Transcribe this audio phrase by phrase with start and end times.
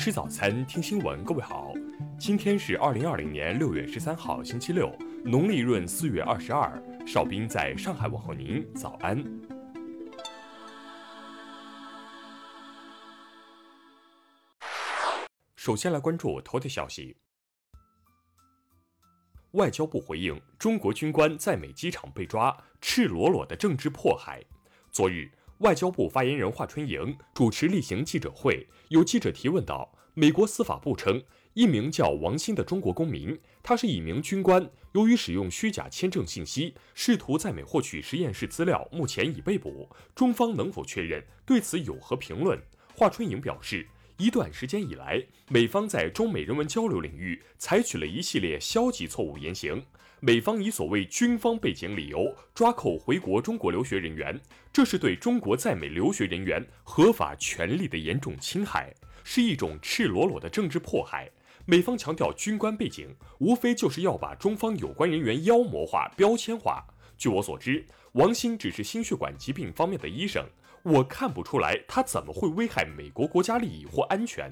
[0.00, 1.24] 吃早餐，听新闻。
[1.24, 1.72] 各位好，
[2.20, 6.80] 今天是二零二零年六月十三号，星期六，农历闰四月二十二。
[7.04, 9.24] 邵兵在上海问候您，早安。
[15.56, 17.16] 首先来关注头条消息。
[19.52, 24.40] 外交部回应：中国军官在美机场被抓，赤裸裸的政治迫害。
[24.92, 25.28] 昨日。
[25.58, 31.20] 外交部发言人华春莹主持例行记者会，有记者提问道：“美国司法部称，
[31.54, 39.88] 一名叫王鑫的中国公民，他是一名军官，由于使用虚假签证信息，试图在美获取实验室资料，目前已被捕。
[40.14, 41.24] 中方能否确认？
[41.44, 42.56] 对此有何评论？”
[42.94, 43.86] 华春莹表示。
[44.20, 49.80] 一段时间以来，美方在中美人文交流领域采取了一系列消极错误言行。
[50.20, 54.38] 美方以所谓军方背景理由抓扣回国中国留学人员，
[54.72, 58.92] 这是对中国在美留学人员合法权利的严重侵害，
[59.22, 61.30] 是一种赤裸裸的政治迫害。
[61.66, 66.84] 美方强调军官背景，无非就是要把中方有关人员妖魔化、标签化。
[67.16, 70.44] 据我所知，王鑫只是心血管疾病方面的医生。
[70.82, 74.50] 我看不出来他怎么会危害美国国家利益或安全。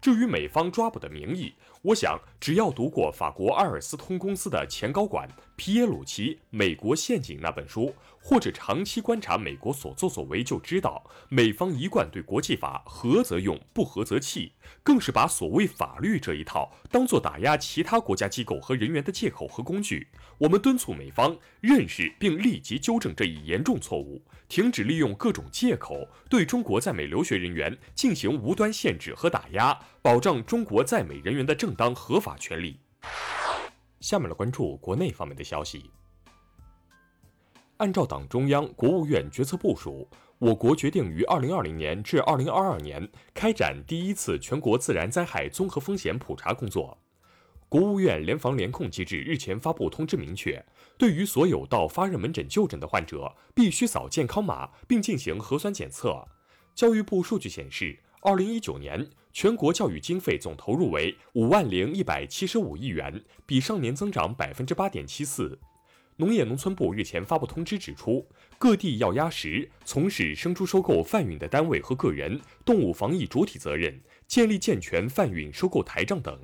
[0.00, 14.52] 至于美方抓捕的名义，我想只要读过法国阿尔斯通公司的前高管皮耶鲁奇《美国陷阱》那本书，或者长期观察美国所作所为，就知道美方一贯对国际法合则用，不合则弃，
[14.82, 20.06] 更是把所谓法律这一套当做打压其他国家机构和人员的借口和工具。
[20.38, 29.76] 我们敦促美方认识并立即纠正这一严重错误，停止利用各种借口对中国在美留学人员进行无端限制和打压。
[30.06, 32.78] 保障中国在美人员的正当合法权利。
[33.98, 35.90] 下面来关注国内方面的消息。
[37.78, 46.96] 按照党中央、国务院决策部署，我国决定于二零二零年至二零二二年开展第一次全国自然灾害综合风险普查工作。
[47.68, 50.64] 国务院联防联控机制日前发布通知，明确，
[50.96, 56.24] 对于所有到发热门诊就诊的患者，必须扫健康码并进行核酸检测。
[56.76, 57.98] 教育部数据显示。
[58.22, 65.60] 二零一九年，全国教育经费总投入为五万零一百七十五亿元，比上年增长百分之八点七四。
[66.16, 68.26] 农业农村部日前发布通知指出，
[68.56, 76.40] 各地要压实从事生猪收购贩运的单位和个人动物防疫主体责任，建立健全贩运收购台账等。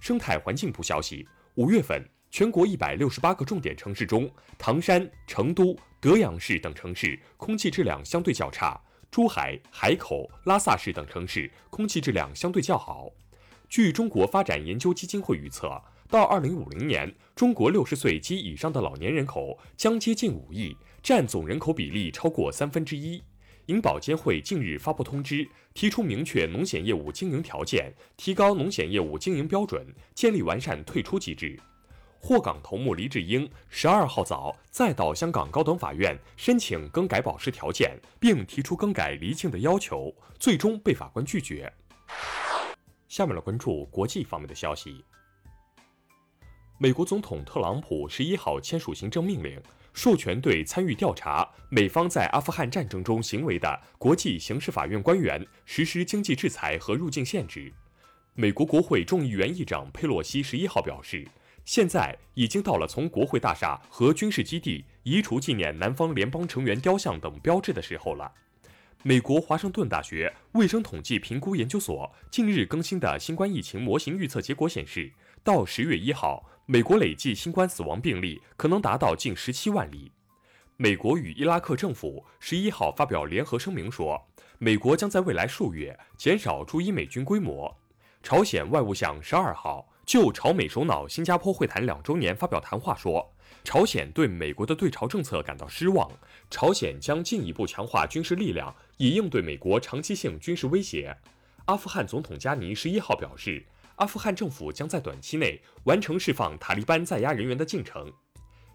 [0.00, 1.24] 生态环境部消息，
[1.54, 4.28] 五月份全国一百六十八个重点城市中，
[4.58, 8.82] 唐山、成都、德阳市等城市空气质量相对较差。
[9.12, 13.10] 珠海、海口、拉萨市等城市空气质量相对较好。
[13.68, 15.68] 据中国发展研究基金会预测，
[16.08, 23.22] 到二零五零年，中国六十岁及以上的老年人口将接近五亿，占总人口比例超过三分之一。
[23.66, 31.60] 银保监会近日发布通知，提出明确农险业务经营条件，提高农险业务经营标准，建立完善退出机制。
[32.24, 41.70] 货港头目黎智英十二号早再到香港高等法院申请更改保释条件，并提出更改离境的要求，最终被法官拒绝。
[43.08, 45.04] 下面来关注国际方面的消息。
[46.78, 49.60] 美国总统特朗普十一号签署行政命令，
[49.92, 57.72] 授权对参与调查美方在阿富汗战争中行为的国际刑事法院官员实施经济制裁和入境限制。
[58.34, 61.26] 美国国会众议员议长佩洛西十一号表示。
[61.64, 68.30] 现在已经到了从国会大厦和军事基地移除纪念南方联邦成员雕像等标志的时候了。
[69.04, 75.12] 美国华盛顿大学卫生统计评估研究所近日更新的新冠疫情模型预测结果显示，
[75.42, 80.12] 到十月一号，美国累计新冠死亡病例可能达到近十七万例。
[80.76, 87.76] 美国与伊拉克政府十一号发表联合声明说，美国将在未来数月减少驻伊美军规模。
[88.22, 89.91] 朝鲜外务相十二号。
[90.12, 93.32] 就朝美首脑新加坡会谈两周年发表谈话说，
[93.64, 96.06] 朝鲜对美国的对朝政策感到失望，
[96.50, 101.16] 朝鲜将进一步强化军事力量以应对美国长期性军事威胁。
[101.64, 103.64] 阿富汗总统加尼十一号表示，
[103.96, 108.12] 阿富汗政府将在短期内完成释放塔利班在押人员的进程。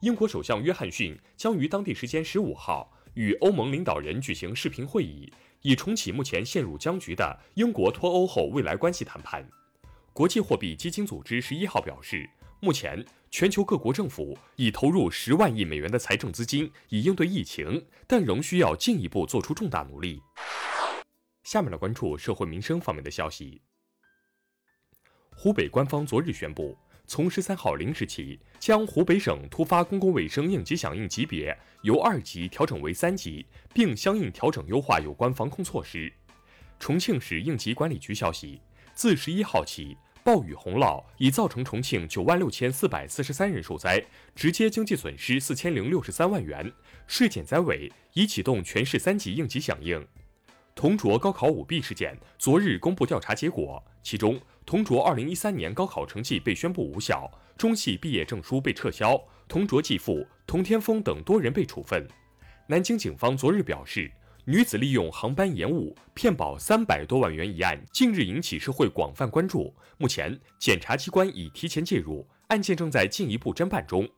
[0.00, 5.30] 英国首相约翰逊将于当地时间十五号与欧盟领导人举行视频会议，
[5.60, 9.46] 以重启目前陷入僵局的英国脱欧后未来关系谈判。
[10.18, 12.28] 国际货币基金组织十一号表示，
[12.58, 20.20] 目前全球各国政府已投入十万亿美元的财政资金以应对疫情，但仍需要进一步做出重大努力。
[21.44, 23.62] 下面来关注社会民生方面的消息。
[25.36, 26.76] 湖北官方昨日宣布，
[27.06, 36.12] 从十三号零时起，将湖北省突发公共卫生应急响应级别由二级调整为三级，并相应调整优化有关防控措施。
[36.80, 38.60] 重庆市应急管理局消息。
[38.94, 39.96] 自十一号起，
[40.28, 44.04] 暴雨洪涝已造成重庆九万六千四百四十三人受灾，
[44.34, 46.70] 直接经济损失四千零六十三万元。
[47.06, 50.06] 市减灾委已启动全市三级应急响应。
[50.74, 62.06] 同卓高考舞弊事件昨日公布调查结果，其中同卓二零一三年高考成绩被宣布无效，中戏毕业证书被撤销，同卓继父童天峰等多人被处分。
[62.66, 64.12] 南京警方昨日表示，
[64.50, 69.76] 女子利用航班延误骗保三百多万元一案，近日引起社会广泛关注。
[69.98, 74.08] 目前，检察机关已提前介入，案件正在进一步侦办中。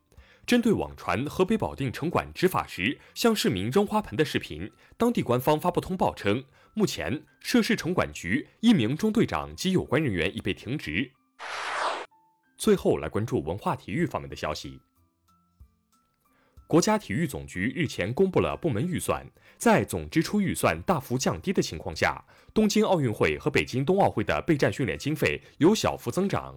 [0.46, 6.44] 针对网传河北保定城管执法时向市民扔花盆的视频，当地官方发布通报称，
[6.74, 11.10] 目前涉事城管局一名中队长及有关人员已被停职。
[12.56, 14.80] 最后来关注文化体育方面的消息。
[16.70, 19.26] 国家体育总局日前公布了部门预算，
[19.58, 22.24] 在总支出预算大幅降低的情况下，
[22.54, 26.54] 东京奥运会和北京冬奥会的备战训练经费有小幅增长。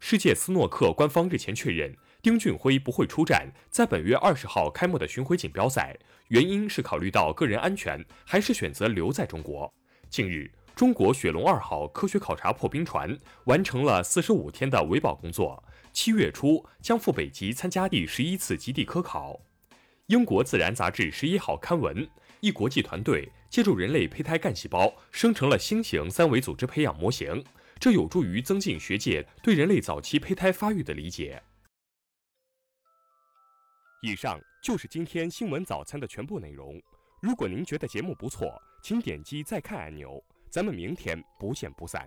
[0.00, 1.94] 世界斯诺克官方日前确认。
[2.22, 5.94] 丁俊晖不会出战在本月二十号开幕的巡回锦标赛，
[6.28, 9.70] 原因是考虑到个人安全，还是选择留在中国。
[10.08, 19.40] 近日，中国雪龙二号科学考察破冰船完成了四十五天的维保工作，七月初将赴北极参加第十一次极地科考。
[20.06, 22.08] 英国自然杂志十一号刊文，
[22.40, 27.42] 一国际团队借助人类胚胎干细胞生成了新型三维组织培养模型，
[27.78, 31.42] 这有助于增进学界对人类早期胚胎发育的理解。
[34.02, 36.80] 以上就是今天新闻早餐的全部内容。
[37.20, 40.22] 如果您觉得节目不错，请点击再看按钮。
[40.50, 42.06] 咱们明天不见不散。